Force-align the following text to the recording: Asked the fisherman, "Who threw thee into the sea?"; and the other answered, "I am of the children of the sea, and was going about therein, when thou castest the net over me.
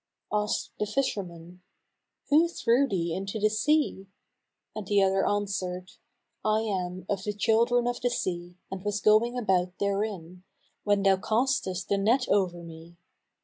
Asked 0.33 0.71
the 0.79 0.87
fisherman, 0.87 1.61
"Who 2.29 2.47
threw 2.47 2.87
thee 2.87 3.13
into 3.13 3.37
the 3.39 3.51
sea?"; 3.51 4.07
and 4.75 4.87
the 4.87 5.03
other 5.03 5.27
answered, 5.27 5.91
"I 6.43 6.61
am 6.61 7.05
of 7.07 7.23
the 7.23 7.33
children 7.33 7.85
of 7.85 8.01
the 8.01 8.09
sea, 8.09 8.55
and 8.71 8.83
was 8.83 8.99
going 8.99 9.37
about 9.37 9.77
therein, 9.77 10.43
when 10.83 11.03
thou 11.03 11.17
castest 11.17 11.85
the 11.87 11.99
net 11.99 12.27
over 12.29 12.63
me. 12.63 12.95